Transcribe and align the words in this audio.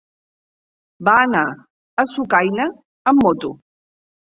Va 1.09 1.13
anar 1.25 1.43
a 2.05 2.07
Sucaina 2.15 2.69
amb 3.15 3.25
moto. 3.29 3.55